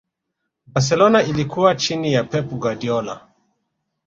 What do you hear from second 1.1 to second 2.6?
ilikuwa chini ya pep